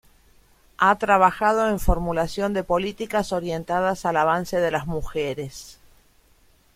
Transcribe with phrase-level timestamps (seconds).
[0.79, 5.79] Ha trabajado en formulación de políticas orientadas al avance de las mujeres.